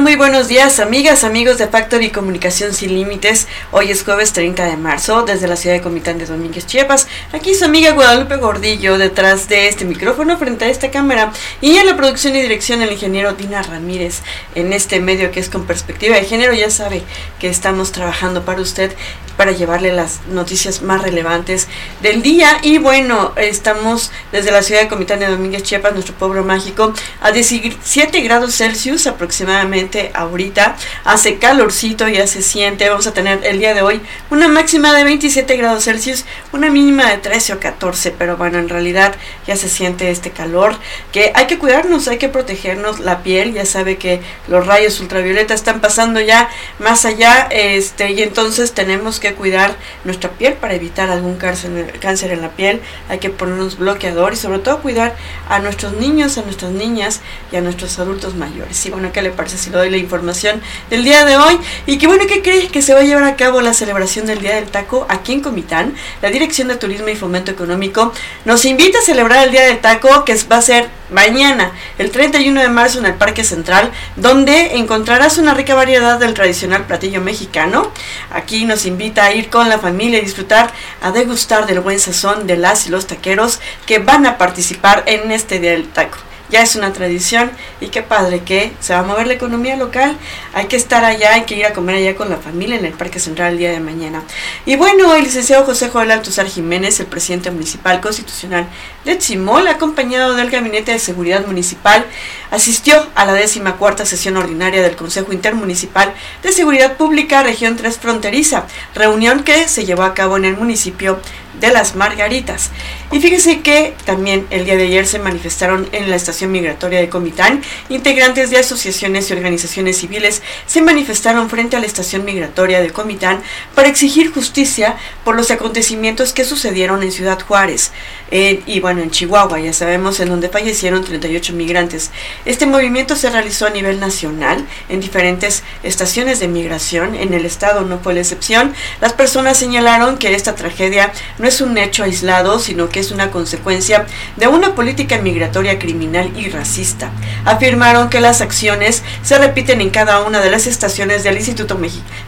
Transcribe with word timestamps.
Muy 0.00 0.16
buenos 0.16 0.48
días, 0.48 0.80
amigas, 0.80 1.22
amigos 1.22 1.56
de 1.56 1.68
Factory 1.68 2.10
Comunicación 2.10 2.74
Sin 2.74 2.94
Límites. 2.94 3.46
Hoy 3.70 3.92
es 3.92 4.02
jueves 4.02 4.32
30 4.32 4.66
de 4.66 4.76
marzo, 4.76 5.22
desde 5.22 5.46
la 5.46 5.54
ciudad 5.54 5.76
de 5.76 5.82
Comitán 5.82 6.18
de 6.18 6.26
Domínguez, 6.26 6.66
Chiapas. 6.66 7.06
Aquí 7.32 7.54
su 7.54 7.64
amiga 7.64 7.92
Guadalupe 7.92 8.36
Gordillo, 8.36 8.98
detrás 8.98 9.48
de 9.48 9.68
este 9.68 9.84
micrófono, 9.84 10.36
frente 10.36 10.64
a 10.64 10.68
esta 10.68 10.90
cámara. 10.90 11.32
Y 11.60 11.76
en 11.76 11.86
la 11.86 11.96
producción 11.96 12.34
y 12.34 12.42
dirección, 12.42 12.82
el 12.82 12.92
ingeniero 12.92 13.34
Dina 13.34 13.62
Ramírez, 13.62 14.22
en 14.56 14.72
este 14.72 14.98
medio 14.98 15.30
que 15.30 15.38
es 15.38 15.48
con 15.48 15.64
perspectiva 15.64 16.16
de 16.16 16.24
género. 16.24 16.54
Ya 16.54 16.70
sabe 16.70 17.02
que 17.38 17.48
estamos 17.48 17.92
trabajando 17.92 18.44
para 18.44 18.60
usted 18.60 18.92
para 19.36 19.50
llevarle 19.50 19.92
las 19.92 20.20
noticias 20.28 20.82
más 20.82 21.02
relevantes 21.02 21.66
del 22.02 22.22
día. 22.22 22.58
Y 22.62 22.78
bueno, 22.78 23.32
estamos 23.36 24.12
desde 24.30 24.52
la 24.52 24.62
ciudad 24.62 24.82
de 24.82 24.88
Comitán 24.88 25.18
de 25.18 25.26
Domínguez, 25.26 25.64
Chiapas, 25.64 25.92
nuestro 25.92 26.14
pueblo 26.14 26.44
mágico, 26.44 26.92
a 27.20 27.32
17 27.32 28.20
grados 28.20 28.54
Celsius 28.54 29.08
aproximadamente 29.08 29.83
ahorita. 30.14 30.76
Hace 31.04 31.38
calorcito, 31.38 32.08
ya 32.08 32.26
se 32.26 32.42
siente. 32.42 32.88
Vamos 32.88 33.06
a 33.06 33.14
tener 33.14 33.44
el 33.44 33.58
día 33.58 33.74
de 33.74 33.82
hoy 33.82 34.00
una 34.30 34.48
máxima 34.48 34.92
de 34.92 35.04
27 35.04 35.56
grados 35.56 35.84
Celsius, 35.84 36.24
una 36.52 36.70
mínima 36.70 37.10
de 37.10 37.18
13 37.18 37.54
o 37.54 37.60
14, 37.60 38.12
pero 38.12 38.36
bueno, 38.36 38.58
en 38.58 38.68
realidad 38.68 39.14
ya 39.46 39.56
se 39.56 39.68
siente 39.68 40.10
este 40.10 40.30
calor 40.30 40.76
que 41.12 41.32
hay 41.34 41.46
que 41.46 41.58
cuidarnos, 41.58 42.08
hay 42.08 42.18
que 42.18 42.28
protegernos 42.28 43.00
la 43.00 43.22
piel. 43.22 43.52
Ya 43.52 43.64
sabe 43.66 43.96
que 43.96 44.20
los 44.48 44.66
rayos 44.66 45.00
ultravioleta 45.00 45.54
están 45.54 45.80
pasando 45.80 46.20
ya 46.20 46.48
más 46.78 47.04
allá, 47.04 47.48
este, 47.50 48.12
y 48.12 48.22
entonces 48.22 48.72
tenemos 48.72 49.20
que 49.20 49.34
cuidar 49.34 49.76
nuestra 50.04 50.30
piel 50.30 50.54
para 50.54 50.74
evitar 50.74 51.10
algún 51.10 51.36
cáncer, 51.36 52.30
en 52.32 52.40
la 52.40 52.50
piel, 52.50 52.80
hay 53.08 53.18
que 53.18 53.30
ponernos 53.30 53.78
bloqueador 53.78 54.32
y 54.32 54.36
sobre 54.36 54.58
todo 54.58 54.80
cuidar 54.80 55.16
a 55.48 55.58
nuestros 55.58 55.94
niños, 55.94 56.38
a 56.38 56.42
nuestras 56.42 56.72
niñas 56.72 57.20
y 57.52 57.56
a 57.56 57.60
nuestros 57.60 57.98
adultos 57.98 58.34
mayores. 58.34 58.84
Y 58.86 58.90
bueno, 58.90 59.12
¿qué 59.12 59.22
le 59.22 59.30
parece 59.30 59.58
si 59.58 59.70
doy 59.78 59.90
la 59.90 59.96
información 59.96 60.60
del 60.90 61.04
día 61.04 61.24
de 61.24 61.36
hoy? 61.36 61.58
Y 61.86 61.98
qué 61.98 62.06
bueno, 62.06 62.26
que 62.26 62.42
cree 62.42 62.68
que 62.68 62.82
se 62.82 62.94
va 62.94 63.00
a 63.00 63.04
llevar 63.04 63.24
a 63.24 63.36
cabo 63.36 63.60
la 63.60 63.74
celebración 63.74 64.26
del 64.26 64.40
Día 64.40 64.54
del 64.54 64.66
Taco 64.66 65.06
aquí 65.08 65.32
en 65.32 65.40
Comitán? 65.40 65.94
La 66.22 66.30
Dirección 66.30 66.68
de 66.68 66.76
Turismo 66.76 67.08
y 67.08 67.16
Fomento 67.16 67.50
Económico 67.50 68.12
nos 68.44 68.64
invita 68.64 68.98
a 68.98 69.02
celebrar 69.02 69.44
el 69.44 69.52
Día 69.52 69.62
del 69.62 69.80
Taco 69.80 70.24
que 70.24 70.34
va 70.50 70.56
a 70.56 70.62
ser 70.62 70.88
mañana, 71.10 71.72
el 71.98 72.10
31 72.10 72.60
de 72.60 72.68
marzo 72.68 72.98
en 72.98 73.06
el 73.06 73.14
Parque 73.14 73.44
Central, 73.44 73.90
donde 74.16 74.76
encontrarás 74.76 75.38
una 75.38 75.54
rica 75.54 75.74
variedad 75.74 76.18
del 76.18 76.34
tradicional 76.34 76.84
platillo 76.86 77.20
mexicano. 77.20 77.90
Aquí 78.30 78.64
nos 78.64 78.86
invita 78.86 79.24
a 79.24 79.32
ir 79.32 79.50
con 79.50 79.68
la 79.68 79.78
familia 79.78 80.18
y 80.18 80.22
disfrutar, 80.22 80.72
a 81.00 81.12
degustar 81.12 81.66
del 81.66 81.80
buen 81.80 82.00
sazón 82.00 82.46
de 82.46 82.56
las 82.56 82.86
y 82.86 82.90
los 82.90 83.06
taqueros 83.06 83.60
que 83.86 83.98
van 83.98 84.26
a 84.26 84.38
participar 84.38 85.04
en 85.06 85.30
este 85.30 85.60
Día 85.60 85.72
del 85.72 85.88
Taco 85.88 86.23
ya 86.50 86.62
es 86.62 86.76
una 86.76 86.92
tradición 86.92 87.50
y 87.80 87.88
qué 87.88 88.02
padre 88.02 88.40
que 88.40 88.72
se 88.80 88.92
va 88.92 89.00
a 89.00 89.02
mover 89.02 89.26
la 89.26 89.34
economía 89.34 89.76
local. 89.76 90.16
Hay 90.52 90.66
que 90.66 90.76
estar 90.76 91.04
allá, 91.04 91.34
hay 91.34 91.42
que 91.42 91.56
ir 91.56 91.66
a 91.66 91.72
comer 91.72 91.96
allá 91.96 92.14
con 92.14 92.30
la 92.30 92.36
familia 92.36 92.76
en 92.76 92.84
el 92.84 92.92
Parque 92.92 93.18
Central 93.18 93.52
el 93.52 93.58
día 93.58 93.70
de 93.70 93.80
mañana. 93.80 94.22
Y 94.66 94.76
bueno, 94.76 95.14
el 95.14 95.24
licenciado 95.24 95.64
José 95.64 95.88
Joel 95.88 96.10
Altuzar 96.10 96.46
Jiménez, 96.46 97.00
el 97.00 97.06
presidente 97.06 97.50
municipal 97.50 98.00
constitucional 98.00 98.66
de 99.04 99.18
Chimol, 99.18 99.66
acompañado 99.68 100.34
del 100.34 100.50
Gabinete 100.50 100.92
de 100.92 100.98
Seguridad 100.98 101.46
Municipal, 101.46 102.04
asistió 102.50 103.06
a 103.14 103.24
la 103.24 103.32
décima 103.32 103.76
cuarta 103.76 104.06
sesión 104.06 104.36
ordinaria 104.36 104.82
del 104.82 104.96
Consejo 104.96 105.32
Intermunicipal 105.32 106.14
de 106.42 106.52
Seguridad 106.52 106.96
Pública 106.96 107.42
Región 107.42 107.76
3 107.76 107.98
Fronteriza, 107.98 108.66
reunión 108.94 109.42
que 109.42 109.68
se 109.68 109.84
llevó 109.84 110.02
a 110.02 110.14
cabo 110.14 110.36
en 110.36 110.44
el 110.44 110.56
municipio 110.56 111.18
de 111.60 111.70
las 111.70 111.94
Margaritas. 111.94 112.70
Y 113.12 113.20
fíjese 113.20 113.60
que 113.60 113.94
también 114.04 114.46
el 114.50 114.64
día 114.64 114.76
de 114.76 114.84
ayer 114.84 115.06
se 115.06 115.18
manifestaron 115.18 115.88
en 115.92 116.10
la 116.10 116.16
estación 116.16 116.50
migratoria 116.52 117.00
de 117.00 117.08
Comitán, 117.08 117.62
integrantes 117.88 118.50
de 118.50 118.58
asociaciones 118.58 119.30
y 119.30 119.32
organizaciones 119.32 119.98
civiles 119.98 120.42
se 120.66 120.82
manifestaron 120.82 121.48
frente 121.50 121.76
a 121.76 121.80
la 121.80 121.86
estación 121.86 122.24
migratoria 122.24 122.80
de 122.80 122.90
Comitán 122.90 123.42
para 123.74 123.88
exigir 123.88 124.32
justicia 124.32 124.96
por 125.24 125.36
los 125.36 125.50
acontecimientos 125.50 126.32
que 126.32 126.44
sucedieron 126.44 127.02
en 127.02 127.12
Ciudad 127.12 127.40
Juárez 127.40 127.92
y 128.30 128.80
bueno, 128.80 129.00
en 129.00 129.10
Chihuahua, 129.10 129.60
ya 129.60 129.72
sabemos, 129.72 130.18
en 130.18 130.28
donde 130.28 130.48
fallecieron 130.48 131.04
38 131.04 131.52
migrantes. 131.52 132.10
Este 132.44 132.66
movimiento 132.66 133.14
se 133.14 133.30
realizó 133.30 133.66
a 133.66 133.70
nivel 133.70 134.00
nacional 134.00 134.66
en 134.88 135.00
diferentes 135.00 135.62
estaciones 135.84 136.40
de 136.40 136.48
migración, 136.48 137.14
en 137.14 137.32
el 137.32 137.46
estado 137.46 137.82
no 137.82 138.00
fue 138.00 138.14
la 138.14 138.20
excepción. 138.20 138.74
Las 139.00 139.12
personas 139.12 139.56
señalaron 139.56 140.18
que 140.18 140.34
esta 140.34 140.56
tragedia 140.56 141.12
no 141.38 141.43
es 141.46 141.60
un 141.60 141.76
hecho 141.78 142.04
aislado, 142.04 142.58
sino 142.58 142.88
que 142.88 143.00
es 143.00 143.10
una 143.10 143.30
consecuencia 143.30 144.06
de 144.36 144.48
una 144.48 144.74
política 144.74 145.18
migratoria 145.18 145.78
criminal 145.78 146.32
y 146.36 146.48
racista. 146.48 147.10
Afirmaron 147.44 148.10
que 148.10 148.20
las 148.20 148.40
acciones 148.40 149.02
se 149.22 149.38
repiten 149.38 149.80
en 149.80 149.90
cada 149.90 150.22
una 150.22 150.40
de 150.40 150.50
las 150.50 150.66
estaciones 150.66 151.24
del 151.24 151.36
Instituto 151.36 151.78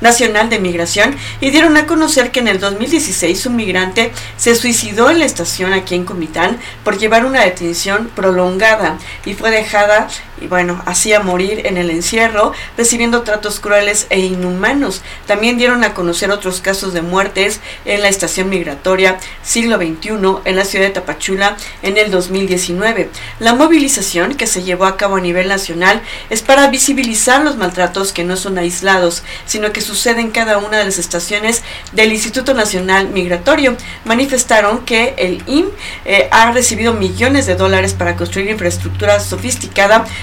Nacional 0.00 0.50
de 0.50 0.58
Migración 0.58 1.16
y 1.40 1.50
dieron 1.50 1.76
a 1.76 1.86
conocer 1.86 2.30
que 2.30 2.40
en 2.40 2.48
el 2.48 2.60
2016 2.60 3.46
un 3.46 3.56
migrante 3.56 4.12
se 4.36 4.54
suicidó 4.54 5.10
en 5.10 5.18
la 5.18 5.24
estación 5.24 5.72
aquí 5.72 5.94
en 5.94 6.04
Comitán 6.04 6.58
por 6.84 6.98
llevar 6.98 7.24
una 7.24 7.42
detención 7.42 8.10
prolongada 8.14 8.98
y 9.24 9.34
fue 9.34 9.50
dejada 9.50 10.08
y 10.40 10.48
bueno, 10.48 10.82
hacía 10.84 11.20
morir 11.20 11.66
en 11.66 11.78
el 11.78 11.90
encierro, 11.90 12.52
recibiendo 12.76 13.22
tratos 13.22 13.58
crueles 13.58 14.06
e 14.10 14.20
inhumanos. 14.20 15.02
También 15.26 15.56
dieron 15.56 15.82
a 15.82 15.94
conocer 15.94 16.30
otros 16.30 16.60
casos 16.60 16.92
de 16.92 17.02
muertes 17.02 17.60
en 17.84 18.02
la 18.02 18.08
estación 18.08 18.50
migratoria 18.50 19.05
siglo 19.42 19.76
XXI 19.76 20.40
en 20.44 20.56
la 20.56 20.64
ciudad 20.64 20.86
de 20.86 20.92
Tapachula 20.92 21.56
en 21.82 21.96
el 21.96 22.10
2019. 22.10 23.10
La 23.40 23.54
movilización 23.54 24.34
que 24.34 24.46
se 24.46 24.62
llevó 24.62 24.86
a 24.86 24.96
cabo 24.96 25.16
a 25.16 25.20
nivel 25.20 25.48
nacional 25.48 26.02
es 26.30 26.42
para 26.42 26.68
visibilizar 26.68 27.42
los 27.42 27.56
maltratos 27.56 28.12
que 28.12 28.24
no 28.24 28.36
son 28.36 28.58
aislados, 28.58 29.22
sino 29.46 29.72
que 29.72 29.80
suceden 29.80 30.26
en 30.26 30.30
cada 30.30 30.58
una 30.58 30.78
de 30.78 30.84
las 30.84 30.98
estaciones 30.98 31.62
del 31.92 32.12
Instituto 32.12 32.54
Nacional 32.54 33.08
Migratorio. 33.08 33.76
Manifestaron 34.04 34.84
que 34.84 35.14
el 35.18 35.42
IM 35.46 35.66
eh, 36.04 36.28
ha 36.30 36.50
recibido 36.52 36.92
millones 36.92 37.46
de 37.46 37.54
dólares 37.54 37.94
para 37.94 38.16
construir 38.16 38.50
infraestructura 38.50 39.20
sofisticada 39.20 39.66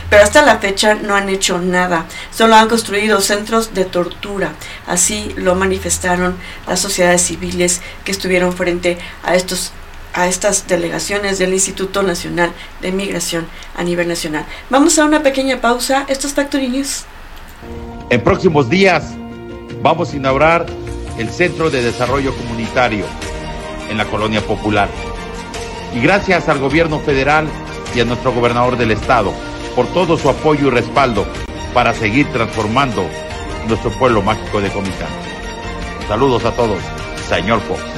pero 0.10 0.24
hasta 0.24 0.42
la 0.42 0.58
fecha 0.58 0.96
no 0.96 1.16
han 1.16 1.30
hecho 1.30 1.60
nada. 1.60 2.06
Solo 2.32 2.56
han 2.56 2.68
construido 2.68 3.22
centros 3.22 3.74
de 3.74 3.86
tortura. 3.86 4.54
Así 4.88 5.34
lo 5.38 5.56
manifestaron 5.56 6.36
las 6.68 6.80
sociedades 6.80 7.22
civiles 7.22 7.82
que 8.04 8.12
estuvieron 8.12 8.54
frente 8.54 8.73
a 9.24 9.36
estos 9.36 9.72
a 10.14 10.28
estas 10.28 10.68
delegaciones 10.68 11.40
del 11.40 11.54
Instituto 11.54 12.04
Nacional 12.04 12.52
de 12.82 12.92
Migración 12.92 13.48
a 13.76 13.84
nivel 13.84 14.08
nacional. 14.08 14.46
Vamos 14.70 15.00
a 15.00 15.06
una 15.06 15.24
pequeña 15.24 15.60
pausa. 15.60 16.06
Esto 16.08 16.28
es 16.28 16.34
Factory 16.34 16.70
News. 16.70 17.06
En 18.10 18.22
próximos 18.22 18.70
días 18.70 19.14
vamos 19.82 20.14
a 20.14 20.16
inaugurar 20.16 20.68
el 21.18 21.30
Centro 21.30 21.70
de 21.70 21.82
Desarrollo 21.82 22.36
Comunitario 22.36 23.06
en 23.90 23.98
la 23.98 24.06
Colonia 24.06 24.42
Popular. 24.42 24.88
Y 25.96 26.00
gracias 26.00 26.48
al 26.50 26.60
gobierno 26.60 27.00
federal 27.00 27.48
y 27.96 28.00
a 28.00 28.06
nuestro 28.06 28.34
gobernador 28.34 28.78
del 28.78 28.92
estado, 28.92 29.34
por 29.76 29.88
todo 29.94 30.18
su 30.18 30.30
apoyo 30.30 30.68
y 30.68 30.72
respaldo 30.72 31.26
para 31.74 31.94
seguir 31.94 32.28
transformando 32.32 33.06
nuestro 33.68 33.92
pueblo 33.92 34.22
mágico 34.22 34.62
de 34.62 34.70
Comitán. 34.70 35.10
Saludos 36.08 36.46
a 36.46 36.52
todos, 36.52 36.80
señor 37.28 37.62
Fox. 37.62 37.93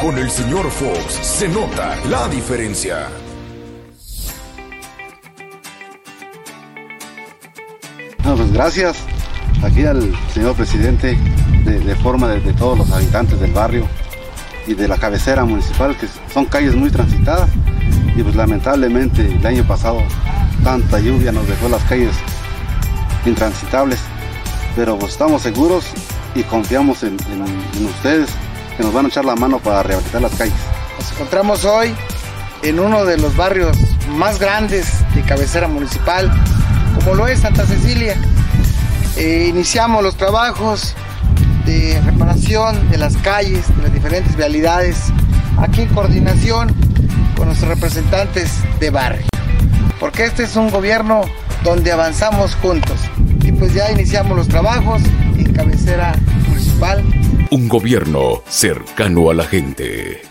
Con 0.00 0.16
el 0.16 0.30
señor 0.30 0.70
Fox 0.70 1.12
se 1.22 1.48
nota 1.48 1.96
la 2.08 2.28
diferencia. 2.28 3.08
pues 8.22 8.52
gracias. 8.52 8.98
Aquí 9.64 9.84
al 9.84 10.14
señor 10.32 10.54
presidente 10.54 11.18
de, 11.64 11.96
forma 11.96 12.28
de, 12.28 12.52
todos 12.52 12.78
los 12.78 12.90
habitantes 12.92 13.40
del 13.40 13.50
barrio 13.52 13.88
y 14.68 14.74
de 14.74 14.86
la 14.86 14.98
cabecera 14.98 15.44
municipal, 15.44 15.96
que 15.96 16.06
son 16.32 16.44
calles 16.44 16.76
muy 16.76 16.90
transitadas. 16.90 17.50
Y 18.14 18.22
pues 18.22 18.36
lamentablemente 18.36 19.26
el 19.26 19.44
año 19.44 19.66
pasado 19.66 20.00
tanta 20.62 21.00
lluvia 21.00 21.32
nos 21.32 21.48
dejó 21.48 21.68
las 21.68 21.82
calles 21.84 22.14
intransitables, 23.26 23.98
pero 24.76 24.96
pues 24.96 25.12
estamos 25.12 25.42
seguros 25.42 25.86
y 26.36 26.44
confiamos 26.44 27.02
en 27.02 27.16
ustedes 27.84 28.30
que 28.78 28.84
nos 28.84 28.94
van 28.94 29.06
a 29.06 29.08
echar 29.08 29.24
la 29.24 29.34
mano 29.34 29.58
para 29.58 29.82
rehabilitar 29.82 30.22
las 30.22 30.34
calles. 30.36 30.54
Nos 30.98 31.12
encontramos 31.12 31.64
hoy 31.64 31.92
en 32.62 32.78
uno 32.78 33.04
de 33.04 33.18
los 33.18 33.36
barrios 33.36 33.76
más 34.10 34.38
grandes 34.38 34.86
de 35.16 35.22
cabecera 35.22 35.66
municipal, 35.66 36.30
como 36.94 37.16
lo 37.16 37.26
es 37.26 37.40
Santa 37.40 37.66
Cecilia. 37.66 38.16
Eh, 39.16 39.46
iniciamos 39.48 40.04
los 40.04 40.16
trabajos 40.16 40.94
de 41.66 42.00
reparación 42.04 42.88
de 42.90 42.98
las 42.98 43.16
calles, 43.16 43.66
de 43.76 43.82
las 43.82 43.92
diferentes 43.92 44.36
vialidades, 44.36 44.96
aquí 45.58 45.82
en 45.82 45.88
coordinación 45.88 46.72
con 47.36 47.48
nuestros 47.48 47.68
representantes 47.68 48.52
de 48.78 48.90
barrio. 48.90 49.26
Porque 49.98 50.24
este 50.24 50.44
es 50.44 50.54
un 50.54 50.70
gobierno 50.70 51.22
donde 51.64 51.90
avanzamos 51.90 52.54
juntos. 52.54 53.00
Y 53.42 53.50
pues 53.50 53.74
ya 53.74 53.90
iniciamos 53.90 54.36
los 54.36 54.46
trabajos 54.46 55.02
en 55.36 55.52
cabecera 55.52 56.14
municipal. 56.48 57.02
Un 57.50 57.66
gobierno 57.66 58.42
cercano 58.46 59.30
a 59.30 59.34
la 59.34 59.44
gente. 59.44 60.27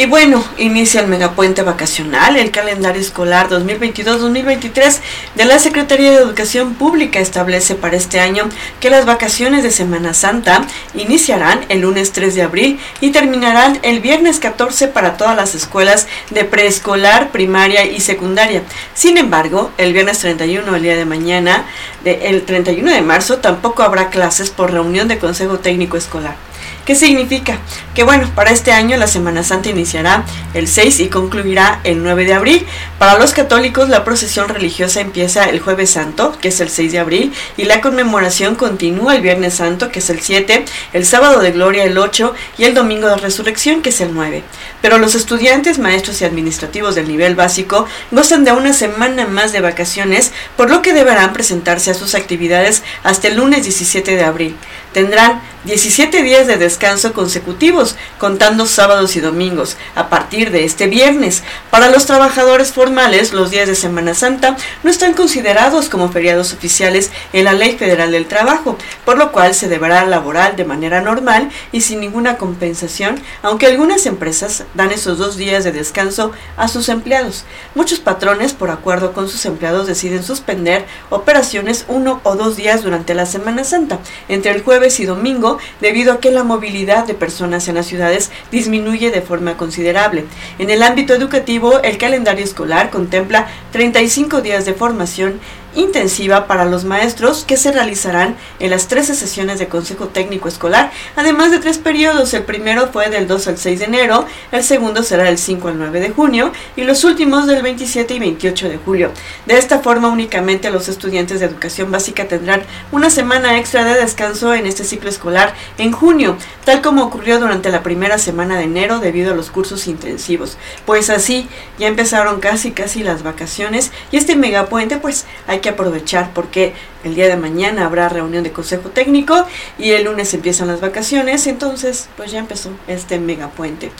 Y 0.00 0.06
bueno, 0.06 0.42
inicia 0.56 1.02
el 1.02 1.08
megapuente 1.08 1.60
vacacional, 1.60 2.38
el 2.38 2.50
calendario 2.50 3.02
escolar 3.02 3.50
2022-2023 3.50 4.98
de 5.34 5.44
la 5.44 5.58
Secretaría 5.58 6.12
de 6.12 6.16
Educación 6.16 6.72
Pública 6.72 7.20
establece 7.20 7.74
para 7.74 7.98
este 7.98 8.18
año 8.18 8.48
que 8.80 8.88
las 8.88 9.04
vacaciones 9.04 9.62
de 9.62 9.70
Semana 9.70 10.14
Santa 10.14 10.64
iniciarán 10.94 11.66
el 11.68 11.82
lunes 11.82 12.12
3 12.12 12.34
de 12.34 12.40
abril 12.40 12.80
y 13.02 13.10
terminarán 13.10 13.78
el 13.82 14.00
viernes 14.00 14.38
14 14.38 14.88
para 14.88 15.18
todas 15.18 15.36
las 15.36 15.54
escuelas 15.54 16.06
de 16.30 16.46
preescolar, 16.46 17.30
primaria 17.30 17.84
y 17.84 18.00
secundaria. 18.00 18.62
Sin 18.94 19.18
embargo, 19.18 19.70
el 19.76 19.92
viernes 19.92 20.20
31, 20.20 20.76
el 20.76 20.82
día 20.82 20.96
de 20.96 21.04
mañana, 21.04 21.66
el 22.06 22.46
31 22.46 22.90
de 22.90 23.02
marzo, 23.02 23.40
tampoco 23.40 23.82
habrá 23.82 24.08
clases 24.08 24.48
por 24.48 24.72
reunión 24.72 25.08
de 25.08 25.18
Consejo 25.18 25.58
Técnico 25.58 25.98
Escolar. 25.98 26.49
¿Qué 26.86 26.94
significa? 26.94 27.58
Que 27.94 28.04
bueno, 28.04 28.30
para 28.34 28.50
este 28.50 28.72
año 28.72 28.96
la 28.96 29.06
Semana 29.06 29.42
Santa 29.42 29.68
iniciará 29.68 30.24
el 30.54 30.66
6 30.66 31.00
y 31.00 31.08
concluirá 31.08 31.80
el 31.84 32.02
9 32.02 32.24
de 32.24 32.34
abril. 32.34 32.66
Para 32.98 33.18
los 33.18 33.32
católicos 33.32 33.88
la 33.88 34.02
procesión 34.02 34.48
religiosa 34.48 35.00
empieza 35.00 35.44
el 35.44 35.60
jueves 35.60 35.90
santo, 35.90 36.36
que 36.40 36.48
es 36.48 36.60
el 36.60 36.70
6 36.70 36.92
de 36.92 36.98
abril, 36.98 37.32
y 37.56 37.64
la 37.64 37.80
conmemoración 37.80 38.54
continúa 38.54 39.14
el 39.14 39.22
viernes 39.22 39.54
santo, 39.54 39.90
que 39.90 39.98
es 39.98 40.10
el 40.10 40.20
7, 40.20 40.64
el 40.92 41.06
sábado 41.06 41.40
de 41.40 41.52
gloria 41.52 41.84
el 41.84 41.98
8 41.98 42.34
y 42.58 42.64
el 42.64 42.74
domingo 42.74 43.08
de 43.08 43.16
resurrección, 43.16 43.82
que 43.82 43.90
es 43.90 44.00
el 44.00 44.14
9. 44.14 44.42
Pero 44.80 44.98
los 44.98 45.14
estudiantes, 45.14 45.78
maestros 45.78 46.20
y 46.22 46.24
administrativos 46.24 46.94
del 46.94 47.08
nivel 47.08 47.34
básico 47.34 47.86
gozan 48.10 48.44
de 48.44 48.52
una 48.52 48.72
semana 48.72 49.26
más 49.26 49.52
de 49.52 49.60
vacaciones, 49.60 50.32
por 50.56 50.70
lo 50.70 50.82
que 50.82 50.94
deberán 50.94 51.32
presentarse 51.32 51.90
a 51.90 51.94
sus 51.94 52.14
actividades 52.14 52.82
hasta 53.04 53.28
el 53.28 53.36
lunes 53.36 53.64
17 53.64 54.16
de 54.16 54.24
abril. 54.24 54.56
Tendrán 54.92 55.40
17 55.64 56.22
días 56.22 56.46
de 56.46 56.56
descanso 56.56 57.12
consecutivos, 57.12 57.94
contando 58.18 58.64
sábados 58.64 59.14
y 59.16 59.20
domingos, 59.20 59.76
a 59.94 60.08
partir 60.08 60.50
de 60.52 60.64
este 60.64 60.86
viernes. 60.86 61.42
Para 61.70 61.90
los 61.90 62.06
trabajadores 62.06 62.72
formales, 62.72 63.34
los 63.34 63.50
días 63.50 63.68
de 63.68 63.74
Semana 63.74 64.14
Santa 64.14 64.56
no 64.82 64.90
están 64.90 65.12
considerados 65.12 65.90
como 65.90 66.10
feriados 66.10 66.54
oficiales 66.54 67.10
en 67.34 67.44
la 67.44 67.52
Ley 67.52 67.76
Federal 67.76 68.10
del 68.10 68.24
Trabajo, 68.24 68.78
por 69.04 69.18
lo 69.18 69.32
cual 69.32 69.54
se 69.54 69.68
deberá 69.68 70.06
laborar 70.06 70.56
de 70.56 70.64
manera 70.64 71.02
normal 71.02 71.50
y 71.72 71.82
sin 71.82 72.00
ninguna 72.00 72.38
compensación, 72.38 73.20
aunque 73.42 73.66
algunas 73.66 74.06
empresas 74.06 74.64
dan 74.74 74.92
esos 74.92 75.18
dos 75.18 75.36
días 75.36 75.62
de 75.64 75.72
descanso 75.72 76.32
a 76.56 76.68
sus 76.68 76.88
empleados. 76.88 77.44
Muchos 77.74 78.00
patrones, 78.00 78.54
por 78.54 78.70
acuerdo 78.70 79.12
con 79.12 79.28
sus 79.28 79.44
empleados, 79.44 79.86
deciden 79.86 80.22
suspender 80.22 80.86
operaciones 81.10 81.84
uno 81.88 82.20
o 82.22 82.34
dos 82.34 82.56
días 82.56 82.82
durante 82.82 83.14
la 83.14 83.26
Semana 83.26 83.64
Santa, 83.64 83.98
entre 84.28 84.52
el 84.52 84.62
jueves 84.62 85.00
y 85.00 85.04
domingo, 85.04 85.49
debido 85.80 86.12
a 86.12 86.20
que 86.20 86.30
la 86.30 86.44
movilidad 86.44 87.06
de 87.06 87.14
personas 87.14 87.68
en 87.68 87.74
las 87.76 87.86
ciudades 87.86 88.30
disminuye 88.50 89.10
de 89.10 89.22
forma 89.22 89.56
considerable. 89.56 90.24
En 90.58 90.70
el 90.70 90.82
ámbito 90.82 91.14
educativo, 91.14 91.80
el 91.82 91.98
calendario 91.98 92.44
escolar 92.44 92.90
contempla 92.90 93.48
35 93.72 94.40
días 94.42 94.64
de 94.64 94.74
formación 94.74 95.40
intensiva 95.74 96.46
para 96.46 96.64
los 96.64 96.84
maestros 96.84 97.44
que 97.44 97.56
se 97.56 97.72
realizarán 97.72 98.36
en 98.58 98.70
las 98.70 98.88
13 98.88 99.14
sesiones 99.14 99.58
de 99.58 99.68
Consejo 99.68 100.08
Técnico 100.08 100.48
Escolar, 100.48 100.90
además 101.16 101.50
de 101.50 101.58
tres 101.58 101.78
periodos. 101.78 102.34
El 102.34 102.42
primero 102.42 102.88
fue 102.92 103.08
del 103.10 103.28
2 103.28 103.48
al 103.48 103.58
6 103.58 103.78
de 103.78 103.84
enero, 103.84 104.26
el 104.52 104.64
segundo 104.64 105.02
será 105.02 105.24
del 105.24 105.38
5 105.38 105.68
al 105.68 105.78
9 105.78 106.00
de 106.00 106.10
junio 106.10 106.52
y 106.76 106.82
los 106.84 107.04
últimos 107.04 107.46
del 107.46 107.62
27 107.62 108.14
y 108.14 108.18
28 108.18 108.68
de 108.68 108.76
julio. 108.78 109.12
De 109.46 109.58
esta 109.58 109.80
forma 109.80 110.08
únicamente 110.08 110.70
los 110.70 110.88
estudiantes 110.88 111.40
de 111.40 111.46
educación 111.46 111.90
básica 111.90 112.26
tendrán 112.26 112.62
una 112.92 113.10
semana 113.10 113.58
extra 113.58 113.84
de 113.84 114.00
descanso 114.00 114.54
en 114.54 114.66
este 114.66 114.84
ciclo 114.84 115.08
escolar 115.08 115.54
en 115.78 115.92
junio, 115.92 116.36
tal 116.64 116.82
como 116.82 117.04
ocurrió 117.04 117.38
durante 117.38 117.70
la 117.70 117.82
primera 117.82 118.18
semana 118.18 118.58
de 118.58 118.64
enero 118.64 118.98
debido 118.98 119.32
a 119.32 119.36
los 119.36 119.50
cursos 119.50 119.86
intensivos. 119.86 120.56
Pues 120.86 121.10
así 121.10 121.48
ya 121.78 121.86
empezaron 121.86 122.40
casi 122.40 122.72
casi 122.72 123.02
las 123.02 123.22
vacaciones 123.22 123.92
y 124.10 124.16
este 124.16 124.36
megapuente 124.36 124.96
pues 124.96 125.26
que 125.60 125.68
aprovechar 125.68 126.30
porque 126.34 126.74
el 127.04 127.14
día 127.14 127.28
de 127.28 127.36
mañana 127.36 127.84
habrá 127.84 128.08
reunión 128.08 128.42
de 128.42 128.52
consejo 128.52 128.90
técnico 128.90 129.46
y 129.78 129.90
el 129.90 130.04
lunes 130.04 130.32
empiezan 130.34 130.68
las 130.68 130.80
vacaciones, 130.80 131.46
entonces 131.46 132.08
pues 132.16 132.30
ya 132.30 132.38
empezó 132.38 132.70
este 132.86 133.18
megapuente. 133.18 133.92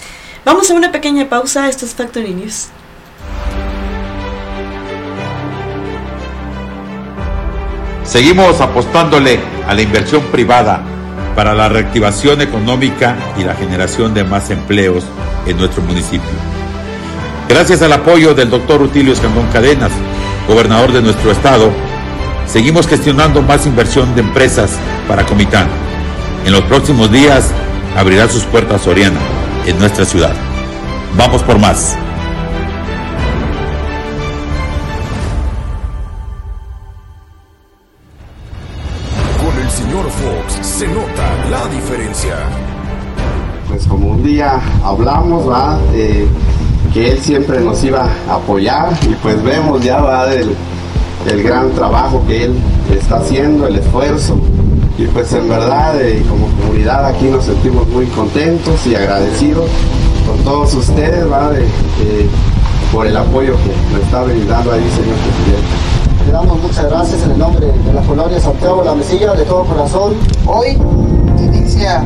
Vamos 0.44 0.70
a 0.70 0.74
una 0.74 0.90
pequeña 0.90 1.28
pausa, 1.28 1.68
esto 1.68 1.84
es 1.84 1.94
Factory 1.94 2.34
News. 2.34 2.68
Seguimos 8.04 8.60
apostándole 8.60 9.38
a 9.68 9.74
la 9.74 9.82
inversión 9.82 10.22
privada 10.32 10.82
para 11.36 11.54
la 11.54 11.68
reactivación 11.68 12.40
económica 12.40 13.16
y 13.38 13.44
la 13.44 13.54
generación 13.54 14.14
de 14.14 14.24
más 14.24 14.50
empleos 14.50 15.04
en 15.46 15.56
nuestro 15.56 15.82
municipio. 15.82 16.28
Gracias 17.48 17.82
al 17.82 17.92
apoyo 17.92 18.34
del 18.34 18.50
doctor 18.50 18.80
Rutilio 18.80 19.12
Escandón 19.12 19.46
Cadenas, 19.52 19.92
gobernador 20.50 20.92
de 20.92 21.00
nuestro 21.00 21.30
estado, 21.30 21.70
seguimos 22.44 22.88
gestionando 22.88 23.40
más 23.40 23.66
inversión 23.66 24.16
de 24.16 24.22
empresas 24.22 24.72
para 25.06 25.24
Comitán. 25.24 25.68
En 26.44 26.52
los 26.52 26.62
próximos 26.62 27.10
días 27.12 27.52
abrirá 27.96 28.28
sus 28.28 28.42
puertas 28.44 28.82
Soriana 28.82 29.20
en 29.64 29.78
nuestra 29.78 30.04
ciudad. 30.04 30.34
Vamos 31.16 31.44
por 31.44 31.60
más. 31.60 31.96
Con 39.38 39.62
el 39.62 39.70
señor 39.70 40.10
Fox 40.10 40.66
se 40.66 40.88
nota 40.88 41.48
la 41.48 41.64
diferencia. 41.72 42.34
Pues 43.68 43.86
como 43.86 44.08
un 44.08 44.24
día 44.24 44.60
hablamos, 44.82 45.48
va, 45.48 45.78
que 46.92 47.12
él 47.12 47.18
siempre 47.20 47.60
nos 47.60 47.82
iba 47.84 48.08
a 48.28 48.34
apoyar 48.34 48.92
y 49.02 49.14
pues 49.22 49.42
vemos 49.42 49.82
ya 49.82 50.00
va 50.00 50.26
del 50.26 50.54
el 51.26 51.42
gran 51.42 51.70
trabajo 51.72 52.22
que 52.26 52.44
él 52.44 52.54
está 52.90 53.16
haciendo, 53.18 53.66
el 53.66 53.76
esfuerzo. 53.76 54.38
Y 54.98 55.04
pues 55.06 55.32
en 55.32 55.48
verdad, 55.48 56.00
eh, 56.00 56.22
como 56.28 56.46
comunidad 56.60 57.06
aquí 57.06 57.26
nos 57.26 57.44
sentimos 57.44 57.86
muy 57.88 58.06
contentos 58.06 58.86
y 58.86 58.94
agradecidos 58.94 59.66
con 60.26 60.44
todos 60.44 60.74
ustedes, 60.74 61.24
por 62.92 63.06
el 63.06 63.16
apoyo 63.16 63.54
que 63.56 63.92
nos 63.92 64.02
está 64.02 64.22
brindando 64.24 64.72
ahí, 64.72 64.82
señor 64.90 65.16
presidente. 65.16 66.26
Le 66.26 66.32
damos 66.32 66.60
muchas 66.60 66.90
gracias 66.90 67.22
en 67.22 67.30
el 67.32 67.38
nombre 67.38 67.66
de 67.66 67.92
la 67.92 68.02
colonia 68.02 68.40
Santiago 68.40 68.82
La 68.84 68.94
Mesilla, 68.94 69.32
de 69.34 69.44
todo 69.44 69.64
corazón. 69.64 70.14
Hoy 70.46 70.76
inicia 71.38 72.04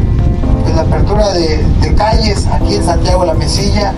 la 0.75 0.83
apertura 0.83 1.33
de, 1.33 1.65
de, 1.81 1.95
calles 1.95 2.47
aquí 2.47 2.75
en 2.75 2.85
Santiago 2.85 3.25
La 3.25 3.35
Mesilla. 3.35 3.93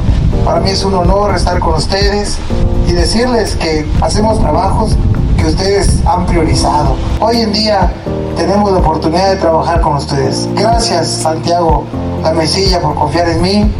Para 0.44 0.60
mí 0.60 0.70
es 0.70 0.84
un 0.84 0.94
honor 0.94 1.34
estar 1.34 1.58
con 1.58 1.74
ustedes 1.74 2.38
y 2.86 2.92
decirles 2.92 3.56
que 3.56 3.88
hacemos 4.00 4.38
trabajos 4.40 4.96
que 5.36 5.46
ustedes 5.46 6.00
han 6.06 6.26
priorizado. 6.26 6.96
Hoy 7.20 7.40
en 7.40 7.52
día 7.52 7.92
tenemos 8.36 8.70
la 8.72 8.78
oportunidad 8.78 9.30
de 9.30 9.36
trabajar 9.36 9.80
con 9.80 9.94
ustedes. 9.94 10.48
Gracias 10.54 11.08
Santiago 11.08 11.84
La 12.22 12.32
Mesilla 12.32 12.80
por 12.80 12.94
confiar 12.94 13.28
en 13.28 13.42
mí. 13.42 13.72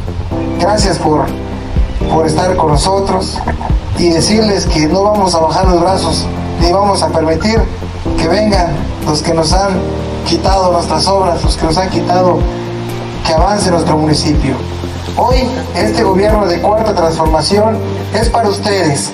Gracias 0.60 0.98
por, 0.98 1.26
por 2.12 2.26
estar 2.26 2.56
con 2.56 2.72
nosotros 2.72 3.38
y 3.98 4.10
decirles 4.10 4.66
que 4.66 4.86
no 4.86 5.02
vamos 5.02 5.34
a 5.34 5.40
bajar 5.40 5.66
los 5.66 5.80
brazos 5.80 6.26
ni 6.60 6.72
vamos 6.72 7.02
a 7.02 7.08
permitir 7.08 7.60
que 8.18 8.28
vengan 8.28 8.74
los 9.06 9.22
que 9.22 9.34
nos 9.34 9.52
han 9.52 9.80
quitado 10.26 10.72
nuestras 10.72 11.06
obras, 11.06 11.42
los 11.44 11.56
que 11.56 11.66
nos 11.66 11.78
han 11.78 11.90
quitado 11.90 12.38
que 13.26 13.32
avance 13.32 13.70
nuestro 13.70 13.96
municipio. 13.96 14.54
Hoy 15.18 15.38
este 15.74 16.02
gobierno 16.02 16.46
de 16.46 16.60
cuarta 16.60 16.94
transformación 16.94 17.78
es 18.14 18.28
para 18.28 18.50
ustedes. 18.50 19.12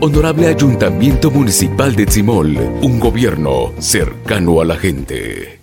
Honorable 0.00 0.46
Ayuntamiento 0.46 1.32
Municipal 1.32 1.96
de 1.96 2.06
Tzimol, 2.06 2.56
un 2.80 3.00
gobierno 3.00 3.72
cercano 3.80 4.60
a 4.60 4.64
la 4.64 4.76
gente. 4.76 5.59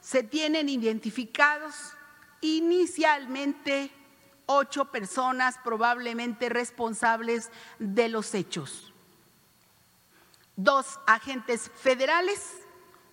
Se 0.00 0.22
tienen 0.22 0.68
identificados 0.68 1.74
inicialmente 2.40 3.90
ocho 4.46 4.86
personas 4.86 5.58
probablemente 5.62 6.48
responsables 6.48 7.50
de 7.78 8.08
los 8.08 8.34
hechos. 8.34 8.92
Dos 10.56 10.98
agentes 11.06 11.70
federales, 11.74 12.58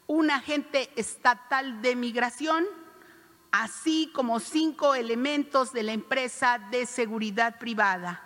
un 0.08 0.32
agente 0.32 0.90
estatal 0.96 1.82
de 1.82 1.96
migración, 1.96 2.66
así 3.52 4.10
como 4.14 4.40
cinco 4.40 4.96
elementos 4.96 5.72
de 5.74 5.84
la 5.84 5.94
empresa 5.94 6.60
de 6.72 6.86
seguridad 6.86 7.60
privada, 7.60 8.24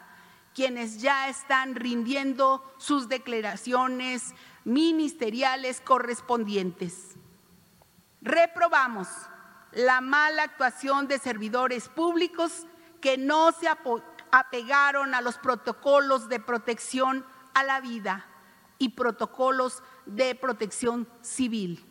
quienes 0.53 1.01
ya 1.01 1.27
están 1.27 1.75
rindiendo 1.75 2.73
sus 2.77 3.09
declaraciones 3.09 4.33
ministeriales 4.63 5.81
correspondientes. 5.81 7.15
Reprobamos 8.21 9.07
la 9.71 10.01
mala 10.01 10.43
actuación 10.43 11.07
de 11.07 11.17
servidores 11.17 11.89
públicos 11.89 12.67
que 12.99 13.17
no 13.17 13.51
se 13.51 13.67
apegaron 14.31 15.15
a 15.15 15.21
los 15.21 15.37
protocolos 15.37 16.29
de 16.29 16.39
protección 16.39 17.25
a 17.53 17.63
la 17.63 17.81
vida 17.81 18.27
y 18.77 18.89
protocolos 18.89 19.81
de 20.05 20.35
protección 20.35 21.07
civil. 21.21 21.85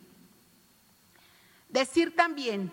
Decir 1.69 2.15
también 2.15 2.71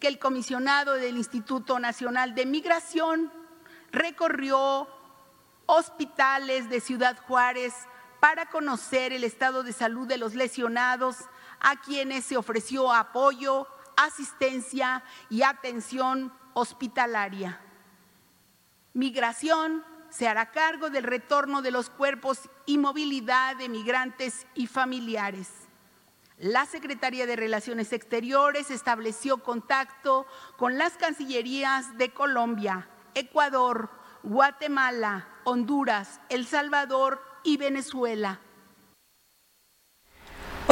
que 0.00 0.08
el 0.08 0.18
comisionado 0.18 0.94
del 0.94 1.16
Instituto 1.16 1.78
Nacional 1.78 2.34
de 2.34 2.46
Migración 2.46 3.32
recorrió 3.90 4.88
hospitales 5.66 6.68
de 6.68 6.80
Ciudad 6.80 7.18
Juárez 7.26 7.74
para 8.24 8.46
conocer 8.46 9.12
el 9.12 9.22
estado 9.22 9.62
de 9.62 9.74
salud 9.74 10.08
de 10.08 10.16
los 10.16 10.34
lesionados 10.34 11.16
a 11.60 11.78
quienes 11.82 12.24
se 12.24 12.38
ofreció 12.38 12.90
apoyo, 12.90 13.66
asistencia 13.98 15.04
y 15.28 15.42
atención 15.42 16.32
hospitalaria. 16.54 17.60
Migración 18.94 19.84
se 20.08 20.26
hará 20.26 20.52
cargo 20.52 20.88
del 20.88 21.02
retorno 21.02 21.60
de 21.60 21.70
los 21.70 21.90
cuerpos 21.90 22.48
y 22.64 22.78
movilidad 22.78 23.56
de 23.56 23.68
migrantes 23.68 24.46
y 24.54 24.68
familiares. 24.68 25.50
La 26.38 26.64
Secretaría 26.64 27.26
de 27.26 27.36
Relaciones 27.36 27.92
Exteriores 27.92 28.70
estableció 28.70 29.42
contacto 29.42 30.26
con 30.56 30.78
las 30.78 30.94
Cancillerías 30.94 31.98
de 31.98 32.14
Colombia, 32.14 32.88
Ecuador, 33.12 33.90
Guatemala, 34.22 35.28
Honduras, 35.44 36.22
El 36.30 36.46
Salvador 36.46 37.33
y 37.44 37.56
Venezuela 37.56 38.40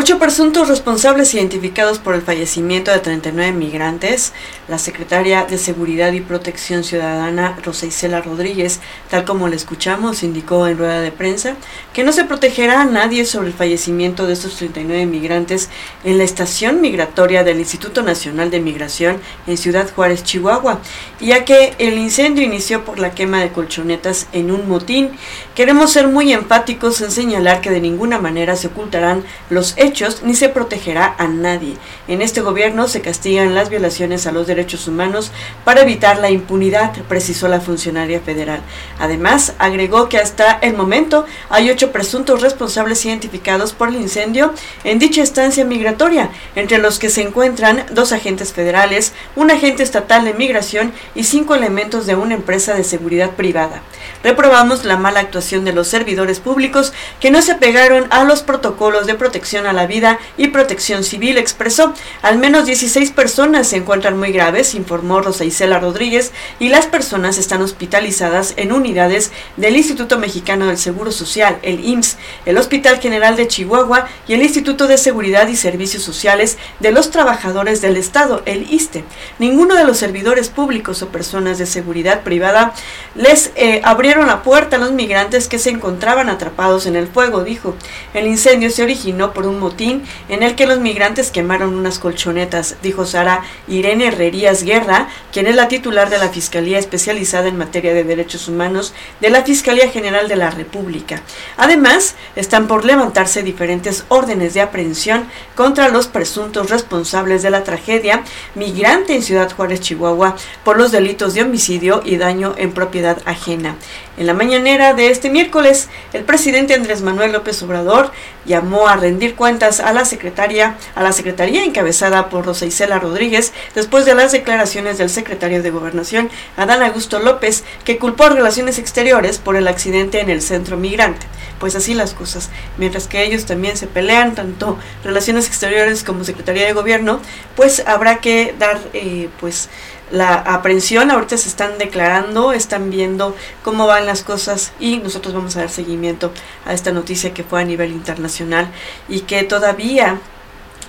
Ocho 0.03 0.19
presuntos 0.19 0.67
responsables 0.67 1.33
identificados 1.33 2.01
por 2.01 2.17
el 2.17 2.23
fallecimiento 2.23 2.91
de 2.91 2.99
39 2.99 3.53
migrantes, 3.53 4.33
la 4.67 4.79
secretaria 4.79 5.45
de 5.45 5.57
Seguridad 5.59 6.13
y 6.13 6.21
Protección 6.21 6.83
Ciudadana, 6.83 7.57
Rosa 7.63 7.87
Isela 7.87 8.21
Rodríguez, 8.21 8.81
tal 9.09 9.25
como 9.25 9.47
le 9.47 9.55
escuchamos, 9.55 10.25
indicó 10.25 10.67
en 10.67 10.77
rueda 10.77 11.01
de 11.01 11.13
prensa 11.13 11.55
que 11.93 12.03
no 12.03 12.11
se 12.11 12.25
protegerá 12.25 12.81
a 12.81 12.85
nadie 12.85 13.25
sobre 13.25 13.47
el 13.47 13.53
fallecimiento 13.53 14.27
de 14.27 14.33
estos 14.33 14.57
39 14.57 15.07
migrantes 15.07 15.69
en 16.03 16.19
la 16.19 16.25
estación 16.25 16.81
migratoria 16.81 17.45
del 17.45 17.61
Instituto 17.61 18.03
Nacional 18.03 18.51
de 18.51 18.59
Migración 18.59 19.21
en 19.47 19.57
Ciudad 19.57 19.89
Juárez, 19.95 20.25
Chihuahua, 20.25 20.81
ya 21.21 21.45
que 21.45 21.77
el 21.79 21.97
incendio 21.97 22.43
inició 22.43 22.85
por 22.85 22.99
la 22.99 23.13
quema 23.13 23.41
de 23.41 23.53
colchonetas 23.53 24.27
en 24.33 24.51
un 24.51 24.69
motín. 24.69 25.13
Queremos 25.55 25.93
ser 25.93 26.09
muy 26.09 26.33
enfáticos 26.33 27.01
en 27.03 27.13
señalar 27.13 27.61
que 27.61 27.71
de 27.71 27.81
ninguna 27.81 28.19
manera 28.19 28.57
se 28.57 28.67
ocultarán 28.67 29.23
los 29.49 29.75
hechos 29.77 29.93
ni 30.23 30.35
se 30.35 30.49
protegerá 30.49 31.15
a 31.19 31.27
nadie. 31.27 31.77
En 32.09 32.23
este 32.23 32.41
gobierno 32.41 32.89
se 32.89 33.01
castigan 33.01 33.55
las 33.55 33.71
violaciones 33.71 34.27
a 34.27 34.33
los 34.33 34.47
derechos 34.47 34.89
humanos 34.89 35.31
para 35.65 35.83
evitar 35.83 36.19
la 36.19 36.31
impunidad, 36.31 36.93
precisó 37.09 37.49
la 37.49 37.61
funcionaria 37.61 38.21
federal. 38.21 38.61
Además, 38.99 39.55
agregó 39.59 40.09
que 40.09 40.19
hasta 40.19 40.59
el 40.63 40.75
momento 40.75 41.27
hay 41.51 41.71
ocho 41.71 41.93
presuntos 41.93 42.43
responsables 42.43 43.05
identificados 43.05 43.73
por 43.73 43.89
el 43.89 43.97
incendio 43.97 44.53
en 44.85 44.99
dicha 44.99 45.23
estancia 45.23 45.65
migratoria, 45.65 46.31
entre 46.55 46.79
los 46.79 46.99
que 46.99 47.11
se 47.11 47.23
encuentran 47.23 47.87
dos 47.93 48.13
agentes 48.13 48.53
federales, 48.53 49.13
un 49.37 49.51
agente 49.51 49.83
estatal 49.83 50.25
de 50.25 50.35
migración 50.35 50.93
y 51.15 51.25
cinco 51.25 51.55
elementos 51.55 52.07
de 52.07 52.15
una 52.15 52.35
empresa 52.35 52.75
de 52.75 52.85
seguridad 52.85 53.31
privada. 53.31 53.83
Reprobamos 54.23 54.85
la 54.85 54.97
mala 54.97 55.21
actuación 55.21 55.65
de 55.65 55.73
los 55.73 55.89
servidores 55.89 56.41
públicos 56.41 56.93
que 57.21 57.31
no 57.31 57.43
se 57.43 57.55
pegaron 57.55 58.07
a 58.11 58.25
los 58.25 58.43
protocolos 58.43 59.07
de 59.07 59.15
protección 59.15 59.67
a 59.67 59.73
la 59.73 59.82
vida 59.87 60.19
y 60.37 60.49
protección 60.49 61.03
civil, 61.03 61.39
expresó. 61.39 61.93
Al 62.23 62.39
menos 62.39 62.67
16 62.67 63.11
personas 63.11 63.69
se 63.69 63.77
encuentran 63.77 64.19
muy 64.19 64.33
graves, 64.33 64.75
informó 64.75 65.21
Rosa 65.21 65.45
Isela 65.45 65.81
Rodríguez, 65.81 66.33
y 66.61 66.69
las 66.69 66.87
personas 66.87 67.39
están 67.39 67.63
hospitalizadas 67.63 68.55
en 68.57 68.73
unidades 68.73 69.33
del 69.57 69.77
Instituto 69.77 70.19
Mexicano 70.19 70.67
del 70.67 70.79
Seguro 70.79 71.11
Social, 71.11 71.59
el 71.63 71.85
IMSS, 71.85 72.17
el 72.47 72.59
Hospital 72.59 73.01
General 73.01 73.37
de 73.37 73.49
Chihuahua 73.49 74.07
y 74.29 74.35
el 74.35 74.43
Instituto 74.43 74.87
de 74.87 74.99
Seguridad 74.99 75.49
y 75.49 75.57
Servicios 75.57 76.03
Sociales 76.03 76.59
de 76.81 76.93
los 76.93 77.11
Trabajadores 77.11 77.81
del 77.81 77.97
Estado, 77.97 78.43
el 78.47 78.73
ISTE. 78.73 79.05
Ninguno 79.39 79.75
de 79.75 79.85
los 79.85 79.99
servidores 79.99 80.49
públicos 80.49 81.03
o 81.03 81.09
personas 81.09 81.59
de 81.59 81.67
seguridad 81.67 82.23
privada 82.23 82.75
les 83.15 83.51
eh, 83.57 83.81
abrió 83.85 84.13
la 84.25 84.43
puerta 84.43 84.77
a 84.77 84.79
los 84.79 84.93
migrantes 84.93 85.49
que 85.49 85.59
se 85.59 85.71
encontraban 85.71 86.29
atrapados 86.29 86.87
en 86.87 86.97
el 86.97 87.09
fuego, 87.09 87.45
dijo. 87.45 87.75
El 88.13 88.27
incendio 88.27 88.71
se 88.71 88.83
originó 88.83 89.33
por 89.33 89.47
un 89.47 89.59
motivo 89.59 89.72
en 89.77 90.43
el 90.43 90.55
que 90.55 90.67
los 90.67 90.81
migrantes 90.81 91.31
quemaron 91.31 91.75
unas 91.75 91.99
colchonetas, 91.99 92.77
dijo 92.83 93.07
Sara 93.07 93.43
Irene 93.67 94.09
Herrerías 94.09 94.65
Guerra, 94.65 95.09
quien 95.33 95.47
es 95.47 95.57
la 95.57 95.69
titular 95.69 96.11
de 96.11 96.19
la 96.19 96.29
Fiscalía 96.29 96.79
especializada 96.79 97.49
en 97.49 97.57
materia 97.57 97.95
de 97.95 98.05
derechos 98.05 98.49
humanos 98.49 98.95
de 99.21 99.31
la 99.31 99.43
Fiscalía 99.43 99.89
General 99.89 100.29
de 100.29 100.37
la 100.37 100.51
República. 100.51 101.23
Además, 101.57 102.15
están 102.37 102.67
por 102.67 102.85
levantarse 102.85 103.43
diferentes 103.43 104.05
órdenes 104.09 104.55
de 104.55 104.61
aprehensión 104.61 105.27
contra 105.55 105.89
los 105.89 106.07
presuntos 106.07 106.71
responsables 106.71 107.43
de 107.43 107.51
la 107.51 107.65
tragedia 107.65 108.23
migrante 108.55 109.15
en 109.15 109.23
Ciudad 109.23 109.51
Juárez, 109.53 109.81
Chihuahua, 109.81 110.37
por 110.65 110.77
los 110.77 110.93
delitos 110.93 111.35
de 111.35 111.43
homicidio 111.43 112.03
y 112.05 112.17
daño 112.17 112.55
en 112.59 112.73
propiedad 112.73 113.19
ajena. 113.25 113.77
En 114.19 114.27
la 114.27 114.35
mañanera 114.35 114.93
de 114.93 115.11
este 115.11 115.31
miércoles, 115.31 115.89
el 116.13 116.25
presidente 116.25 116.75
Andrés 116.75 117.01
Manuel 117.01 117.33
López 117.33 117.63
Obrador 117.63 118.13
llamó 118.45 118.87
a 118.87 118.97
rendir 118.97 119.35
cuentas 119.35 119.62
a 119.63 119.93
la 119.93 120.05
secretaria, 120.05 120.77
a 120.95 121.03
la 121.03 121.13
secretaría 121.13 121.65
encabezada 121.65 122.29
por 122.29 122.45
Rosa 122.45 122.67
Isela 122.67 122.99
Rodríguez, 122.99 123.53
después 123.75 124.05
de 124.05 124.15
las 124.15 124.33
declaraciones 124.33 124.99
del 124.99 125.09
secretario 125.09 125.63
de 125.63 125.71
Gobernación, 125.71 126.31
Adán 126.57 126.83
Augusto 126.83 127.21
López, 127.21 127.63
que 127.85 127.99
culpó 127.99 128.25
a 128.25 128.31
Relaciones 128.31 128.79
Exteriores 128.79 129.39
por 129.39 129.55
el 129.55 129.69
accidente 129.69 130.21
en 130.21 130.31
el 130.31 130.43
centro 130.43 130.77
migrante. 130.77 131.27
Pues 131.61 131.77
así 131.77 131.95
las 131.95 132.13
cosas, 132.13 132.51
mientras 132.77 133.07
que 133.07 133.23
ellos 133.23 133.47
también 133.47 133.77
se 133.77 133.87
pelean, 133.87 134.35
tanto 134.35 134.79
Relaciones 135.05 135.47
Exteriores 135.47 136.03
como 136.03 136.25
Secretaría 136.25 136.67
de 136.67 136.73
Gobierno, 136.73 137.21
pues 137.55 137.85
habrá 137.87 138.19
que 138.19 138.55
dar, 138.59 138.81
eh, 138.95 139.29
pues, 139.39 139.69
la 140.11 140.35
aprehensión, 140.35 141.11
ahorita 141.11 141.37
se 141.39 141.49
están 141.49 141.79
declarando, 141.79 142.53
están 142.53 142.91
viendo 142.91 143.35
cómo 143.63 143.87
van 143.87 144.07
las 144.07 144.23
cosas 144.23 144.73
y 144.79 144.99
nosotros 144.99 145.35
vamos 145.35 145.57
a 145.57 145.61
dar 145.61 145.71
seguimiento 145.71 146.33
a 146.67 146.75
esta 146.75 146.93
noticia 146.93 147.33
que 147.33 147.45
fue 147.45 147.63
a 147.63 147.65
nivel 147.65 147.93
internacional 147.93 148.69
y 149.09 149.21
que 149.21 149.43
todavía 149.45 150.21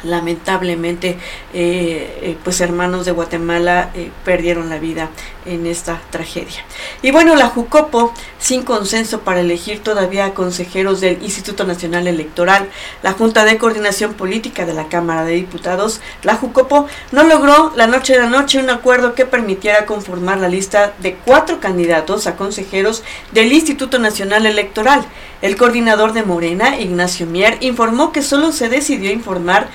lamentablemente 0.04 1.18
eh, 1.54 2.20
eh, 2.22 2.38
pues 2.44 2.62
hermanos 2.62 3.06
de 3.06 3.12
Guatemala 3.12 3.92
eh, 3.94 4.12
perdieron 4.24 4.70
la 4.70 4.80
vida 4.80 5.10
en 5.46 5.66
esta 5.66 6.02
tragedia. 6.10 6.66
Y 7.02 7.12
bueno, 7.12 7.36
la 7.36 7.48
Jucopo, 7.48 8.14
sin 8.40 8.64
consenso 8.64 9.22
para 9.22 9.42
elegir 9.42 9.82
todavía 9.82 10.34
consejeros 10.34 11.02
del 11.02 11.22
Instituto 11.24 11.66
Nacional 11.66 12.08
Electoral, 12.08 12.70
la 13.02 13.14
Junta 13.14 13.44
de 13.46 13.58
Coordinación 13.58 14.14
Política 14.14 14.66
de 14.66 14.74
la 14.74 14.88
Cámara 14.88 15.26
de 15.26 15.34
Diputados, 15.34 16.02
la 16.24 16.36
Jucopo, 16.36 16.88
no 17.12 17.24
logró 17.24 17.74
la 17.76 17.88
noche 17.88 18.14
de 18.14 18.20
la 18.20 18.30
noche 18.30 18.60
un 18.60 18.70
acuerdo 18.70 19.16
que 19.16 19.26
permitiera 19.26 19.86
conformar 19.86 20.38
la 20.40 20.48
lista 20.48 20.94
de 21.00 21.16
cuatro 21.16 21.60
candidatos 21.60 22.28
a 22.28 22.36
consejeros 22.36 23.04
del 23.32 23.52
Instituto 23.52 24.00
Nacional 24.00 24.46
Electoral. 24.46 25.06
El 25.42 25.58
coordinador 25.58 26.14
de 26.14 26.24
Morena, 26.24 26.80
Ignacio 26.80 27.26
Mier, 27.26 27.58
informó 27.60 28.14
que 28.14 28.22
solo 28.22 28.54
se 28.54 28.70
decidió 28.70 29.12
informar 29.12 29.68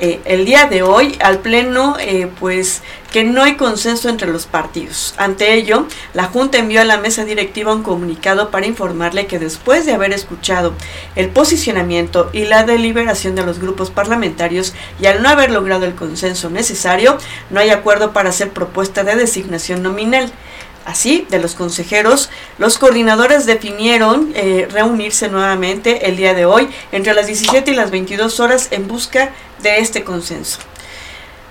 eh, 0.00 0.20
el 0.24 0.46
día 0.46 0.64
de 0.66 0.82
hoy 0.82 1.18
al 1.20 1.40
Pleno, 1.40 1.96
eh, 2.00 2.26
pues 2.40 2.82
que 3.12 3.22
no 3.22 3.42
hay 3.42 3.56
consenso 3.56 4.08
entre 4.08 4.30
los 4.30 4.46
partidos. 4.46 5.14
Ante 5.18 5.52
ello, 5.54 5.86
la 6.14 6.24
Junta 6.24 6.58
envió 6.58 6.80
a 6.80 6.84
la 6.84 6.96
mesa 6.96 7.24
directiva 7.24 7.74
un 7.74 7.82
comunicado 7.82 8.50
para 8.50 8.66
informarle 8.66 9.26
que 9.26 9.38
después 9.38 9.84
de 9.84 9.92
haber 9.92 10.12
escuchado 10.12 10.72
el 11.16 11.28
posicionamiento 11.28 12.30
y 12.32 12.46
la 12.46 12.64
deliberación 12.64 13.34
de 13.34 13.44
los 13.44 13.58
grupos 13.58 13.90
parlamentarios 13.90 14.74
y 15.00 15.06
al 15.06 15.22
no 15.22 15.28
haber 15.28 15.50
logrado 15.50 15.84
el 15.84 15.94
consenso 15.94 16.48
necesario, 16.48 17.18
no 17.50 17.60
hay 17.60 17.70
acuerdo 17.70 18.12
para 18.12 18.30
hacer 18.30 18.50
propuesta 18.50 19.04
de 19.04 19.16
designación 19.16 19.82
nominal. 19.82 20.32
Así, 20.84 21.26
de 21.28 21.38
los 21.38 21.54
consejeros, 21.54 22.30
los 22.58 22.78
coordinadores 22.78 23.46
definieron 23.46 24.32
eh, 24.34 24.66
reunirse 24.70 25.28
nuevamente 25.28 26.08
el 26.08 26.16
día 26.16 26.34
de 26.34 26.46
hoy 26.46 26.68
entre 26.90 27.14
las 27.14 27.26
17 27.26 27.70
y 27.70 27.74
las 27.74 27.90
22 27.90 28.40
horas 28.40 28.68
en 28.70 28.88
busca 28.88 29.30
de 29.62 29.78
este 29.78 30.04
consenso. 30.04 30.58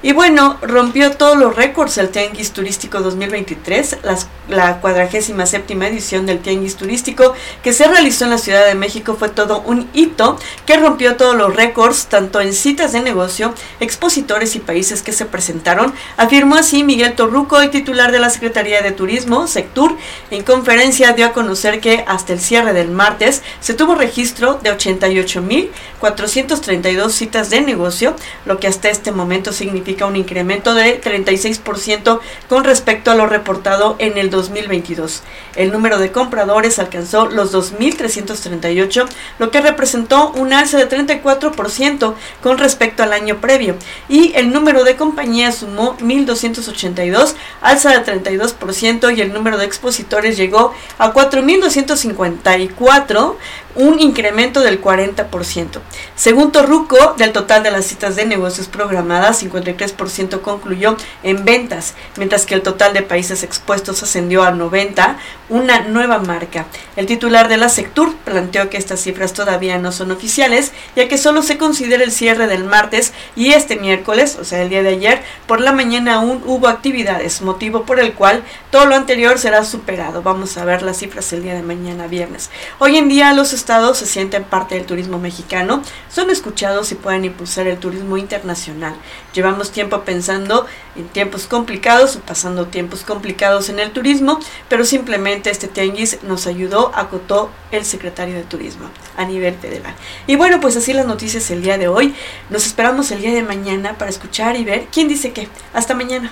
Y 0.01 0.13
bueno, 0.13 0.57
rompió 0.61 1.11
todos 1.11 1.37
los 1.37 1.57
récords 1.57 1.97
el 1.97 2.07
Tianguis 2.07 2.53
Turístico 2.53 3.01
2023, 3.01 3.97
las, 4.03 4.27
la 4.47 4.79
cuadragésima 4.79 5.45
séptima 5.45 5.89
edición 5.89 6.25
del 6.25 6.39
Tianguis 6.39 6.77
Turístico 6.77 7.33
que 7.63 7.73
se 7.73 7.85
realizó 7.85 8.23
en 8.23 8.29
la 8.29 8.37
Ciudad 8.37 8.65
de 8.65 8.75
México 8.75 9.17
fue 9.19 9.27
todo 9.27 9.59
un 9.59 9.89
hito 9.93 10.39
que 10.65 10.77
rompió 10.77 11.17
todos 11.17 11.35
los 11.35 11.53
récords, 11.53 12.05
tanto 12.05 12.39
en 12.39 12.53
citas 12.53 12.93
de 12.93 13.01
negocio, 13.01 13.53
expositores 13.81 14.55
y 14.55 14.59
países 14.59 15.01
que 15.01 15.11
se 15.11 15.25
presentaron, 15.25 15.93
afirmó 16.15 16.55
así 16.55 16.85
Miguel 16.85 17.15
Torruco, 17.15 17.59
el 17.59 17.69
titular 17.69 18.13
de 18.13 18.19
la 18.19 18.29
Secretaría 18.29 18.81
de 18.81 18.93
Turismo, 18.93 19.47
Sectur, 19.47 19.97
en 20.31 20.43
conferencia 20.43 21.11
dio 21.11 21.25
a 21.25 21.33
conocer 21.33 21.81
que 21.81 22.05
hasta 22.07 22.31
el 22.31 22.39
cierre 22.39 22.71
del 22.71 22.89
martes 22.89 23.43
se 23.59 23.73
tuvo 23.73 23.95
registro 23.95 24.61
de 24.63 24.71
88.432 24.71 27.09
citas 27.09 27.49
de 27.49 27.59
negocio, 27.59 28.15
lo 28.45 28.61
que 28.61 28.67
hasta 28.67 28.87
este 28.87 29.11
momento 29.11 29.51
significa 29.51 29.88
un 30.07 30.15
incremento 30.15 30.75
de 30.75 31.01
36% 31.01 32.19
con 32.47 32.63
respecto 32.63 33.11
a 33.11 33.15
lo 33.15 33.27
reportado 33.27 33.95
en 33.99 34.17
el 34.17 34.29
2022. 34.29 35.23
El 35.55 35.71
número 35.71 35.97
de 35.97 36.11
compradores 36.11 36.79
alcanzó 36.79 37.27
los 37.27 37.53
2.338, 37.53 39.07
lo 39.39 39.51
que 39.51 39.61
representó 39.61 40.31
un 40.31 40.53
alza 40.53 40.77
de 40.77 40.87
34% 40.87 42.13
con 42.41 42.57
respecto 42.57 43.03
al 43.03 43.13
año 43.13 43.41
previo. 43.41 43.75
Y 44.07 44.33
el 44.35 44.53
número 44.53 44.83
de 44.83 44.95
compañías 44.95 45.55
sumó 45.55 45.97
1.282, 45.97 47.33
alza 47.61 47.89
de 47.89 48.05
32%, 48.05 49.17
y 49.17 49.21
el 49.21 49.33
número 49.33 49.57
de 49.57 49.65
expositores 49.65 50.37
llegó 50.37 50.73
a 50.97 51.13
4.254, 51.13 53.35
un 53.75 53.99
incremento 53.99 54.61
del 54.61 54.81
40%. 54.81 55.79
Según 56.15 56.51
Torruco, 56.51 57.15
del 57.17 57.31
total 57.31 57.63
de 57.63 57.71
las 57.71 57.85
citas 57.85 58.15
de 58.15 58.25
negocios 58.25 58.67
programadas, 58.67 59.43
53% 59.79 60.41
concluyó 60.41 60.97
en 61.23 61.45
ventas, 61.45 61.93
mientras 62.17 62.45
que 62.45 62.55
el 62.55 62.61
total 62.61 62.93
de 62.93 63.01
países 63.01 63.43
expuestos 63.43 64.03
ascendió 64.03 64.43
a 64.43 64.51
90, 64.51 65.17
una 65.49 65.81
nueva 65.81 66.19
marca. 66.19 66.67
El 66.95 67.05
titular 67.05 67.47
de 67.49 67.57
la 67.57 67.69
Sectur 67.69 68.15
planteó 68.17 68.69
que 68.69 68.77
estas 68.77 69.01
cifras 69.01 69.33
todavía 69.33 69.77
no 69.77 69.91
son 69.91 70.11
oficiales, 70.11 70.71
ya 70.95 71.07
que 71.07 71.17
solo 71.17 71.41
se 71.41 71.57
considera 71.57 72.03
el 72.03 72.11
cierre 72.11 72.47
del 72.47 72.63
martes 72.63 73.13
y 73.35 73.51
este 73.53 73.75
miércoles, 73.75 74.37
o 74.39 74.43
sea, 74.43 74.61
el 74.61 74.69
día 74.69 74.83
de 74.83 74.89
ayer, 74.89 75.23
por 75.47 75.61
la 75.61 75.71
mañana 75.71 76.15
aún 76.15 76.43
hubo 76.45 76.67
actividades, 76.67 77.41
motivo 77.41 77.83
por 77.83 77.99
el 77.99 78.13
cual 78.13 78.43
todo 78.71 78.85
lo 78.85 78.95
anterior 78.95 79.39
será 79.39 79.65
superado. 79.65 80.21
Vamos 80.21 80.57
a 80.57 80.65
ver 80.65 80.81
las 80.81 80.97
cifras 80.97 81.33
el 81.33 81.43
día 81.43 81.55
de 81.55 81.63
mañana 81.63 82.07
viernes. 82.07 82.49
Hoy 82.77 82.97
en 82.97 83.09
día 83.09 83.33
los 83.33 83.53
estados 83.53 83.97
se 83.97 84.05
sienten 84.05 84.43
parte 84.43 84.75
del 84.75 84.85
turismo 84.85 85.19
mexicano, 85.19 85.81
son 86.09 86.29
escuchados 86.29 86.91
y 86.91 86.95
pueden 86.95 87.25
impulsar 87.25 87.67
el 87.67 87.77
turismo 87.77 88.17
internacional. 88.17 88.95
Llevamos 89.33 89.71
tiempo 89.71 90.01
pensando 90.01 90.65
en 90.95 91.07
tiempos 91.07 91.47
complicados 91.47 92.15
o 92.17 92.19
pasando 92.19 92.67
tiempos 92.67 93.03
complicados 93.03 93.69
en 93.69 93.79
el 93.79 93.91
turismo, 93.91 94.39
pero 94.67 94.85
simplemente 94.85 95.38
este 95.45 95.67
tianguis 95.67 96.23
nos 96.23 96.47
ayudó, 96.47 96.91
acotó 96.95 97.49
el 97.71 97.85
secretario 97.85 98.35
de 98.35 98.43
Turismo 98.43 98.89
a 99.17 99.25
nivel 99.25 99.55
federal. 99.55 99.93
Y 100.27 100.35
bueno, 100.35 100.59
pues 100.59 100.75
así 100.77 100.93
las 100.93 101.05
noticias 101.05 101.49
el 101.51 101.61
día 101.61 101.77
de 101.77 101.87
hoy. 101.87 102.13
Nos 102.49 102.65
esperamos 102.65 103.11
el 103.11 103.21
día 103.21 103.33
de 103.33 103.43
mañana 103.43 103.97
para 103.97 104.09
escuchar 104.09 104.55
y 104.55 104.65
ver 104.65 104.87
quién 104.91 105.07
dice 105.07 105.31
qué. 105.31 105.47
Hasta 105.73 105.93
mañana. 105.93 106.31